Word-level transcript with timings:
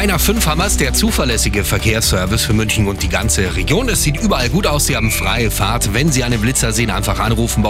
einer 0.00 0.18
5 0.18 0.46
haben 0.46 0.62
wir 0.62 0.64
es, 0.64 0.78
der 0.78 0.94
zuverlässige 0.94 1.62
Verkehrsservice 1.62 2.42
für 2.42 2.54
München 2.54 2.86
und 2.88 3.02
die 3.02 3.10
ganze 3.10 3.54
Region. 3.54 3.86
Es 3.90 4.02
sieht 4.02 4.18
überall 4.18 4.48
gut 4.48 4.66
aus, 4.66 4.86
Sie 4.86 4.96
haben 4.96 5.10
freie 5.10 5.50
Fahrt. 5.50 5.92
Wenn 5.92 6.10
Sie 6.10 6.24
einen 6.24 6.40
Blitzer 6.40 6.72
sehen, 6.72 6.88
einfach 6.88 7.18
anrufen. 7.18 7.62